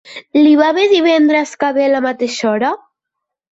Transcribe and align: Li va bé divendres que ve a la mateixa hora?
Li 0.37 0.53
va 0.61 0.69
bé 0.77 0.85
divendres 0.93 1.53
que 1.65 1.71
ve 1.77 1.85
a 1.91 1.93
la 1.93 2.03
mateixa 2.09 2.51
hora? 2.57 2.75